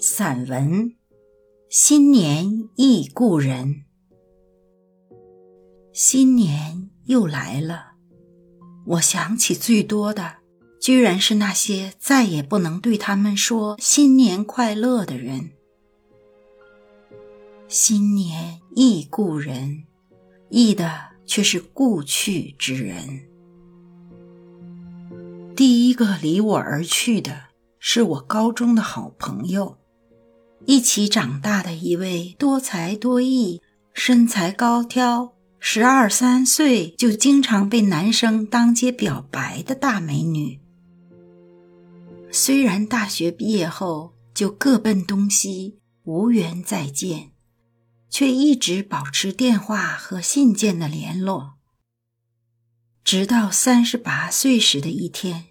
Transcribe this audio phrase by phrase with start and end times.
[0.00, 0.94] 散文，
[1.68, 3.82] 新年忆故人。
[5.92, 7.94] 新年又来了，
[8.86, 10.36] 我想起最多的，
[10.80, 15.50] 居然是那些再也不能对他们说“新年快乐”的人。
[17.66, 19.82] 新年忆故人，
[20.48, 23.24] 忆的却是故去之人。
[25.56, 27.46] 第一个离我而去的
[27.80, 29.76] 是我高中的好朋友。
[30.66, 33.62] 一起长大的一位多才多艺、
[33.94, 40.60] 身材高挑、十二三岁就经常被男生当街表白的大美女。
[42.30, 47.30] 虽然大学毕业后就各奔东西，无缘再见，
[48.10, 51.54] 却一直保持电话和信件的联络。
[53.02, 55.46] 直到三十八岁时的一天，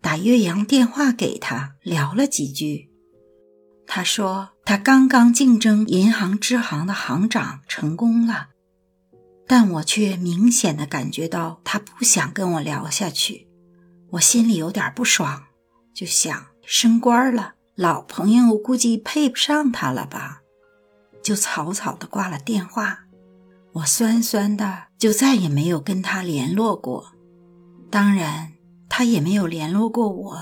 [0.00, 2.89] 打岳阳电话给他聊了几句。
[3.92, 8.50] 他说：“他刚刚竞争银行支行的行长成功了，
[9.48, 13.48] 但我却明显的感觉到他不想跟我聊下去。
[14.10, 15.42] 我心里有点不爽，
[15.92, 20.42] 就想升官了，老朋友估计配不上他了吧，
[21.20, 23.00] 就草草的挂了电话。
[23.72, 27.10] 我酸酸的，就再也没有跟他联络过。
[27.90, 28.52] 当然，
[28.88, 30.36] 他也没有联络过我。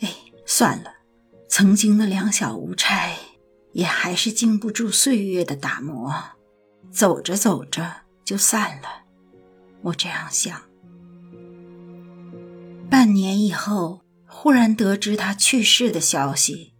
[0.00, 0.12] 哎，
[0.44, 0.94] 算了。”
[1.50, 3.16] 曾经的两小无猜，
[3.72, 6.14] 也还是经不住岁月的打磨，
[6.92, 9.02] 走着走着就散了。
[9.82, 10.62] 我这样想。
[12.88, 16.74] 半年以后，忽然得知他去世的消息。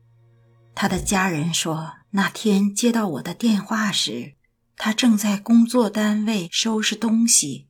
[0.73, 4.35] 他的家人说，那天接到我的电话时，
[4.77, 7.67] 他正在工作单位收拾东西，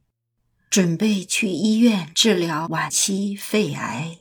[0.69, 4.19] 准备去医院治疗晚期肺癌。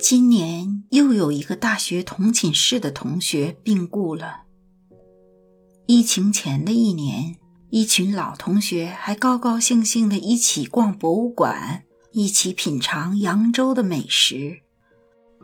[0.00, 4.42] 今年又有一个大学同寝室的同学病故了。
[5.86, 7.36] 疫情前的一年，
[7.70, 14.60] 一群老同学还高高兴兴的一起逛博物馆，一起品尝扬州的美食。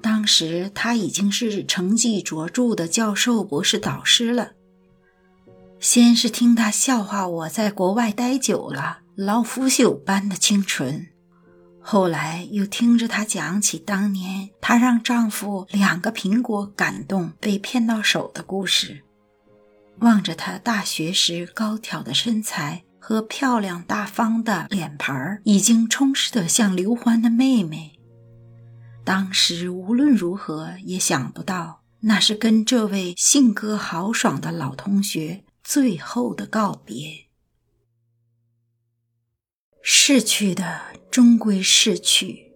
[0.01, 4.53] 当时他已经是成绩卓著的教授、博士导师了。
[5.81, 11.09] 先是听他笑话我在国外待久了，老腐朽般的清纯。
[11.87, 19.05] 后来又听着她讲起当年她让丈夫两个苹果感动被骗到手的故事，
[19.99, 27.93] 望着她大学时高挑的身材和漂亮大方的脸盘儿，已经充实得像刘欢的妹妹。
[29.05, 37.24] 当时无论如何也想不到，那是跟这位性格豪爽的老同学最后的告别。
[39.87, 40.81] 逝去的
[41.11, 42.55] 终归逝去，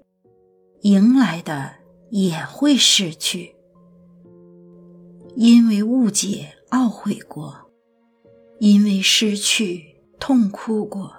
[0.81, 1.75] 迎来的
[2.09, 3.55] 也会逝去。
[5.37, 7.71] 因为误解懊悔过，
[8.61, 11.17] 因为失去痛哭过。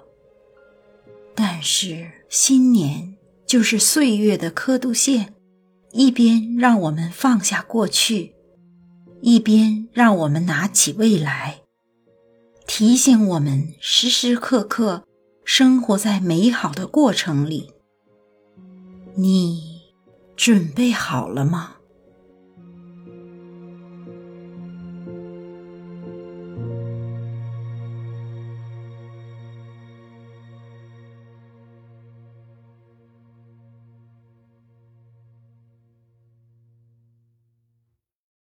[1.32, 3.16] 但是新年
[3.46, 5.36] 就是岁月的刻度线，
[5.92, 8.34] 一边让我们放下过去，
[9.20, 11.60] 一边让我们拿起未来，
[12.66, 15.04] 提醒我们时时刻刻。
[15.44, 17.72] 生活在美好的过程里，
[19.16, 19.82] 你
[20.36, 21.79] 准备好了吗？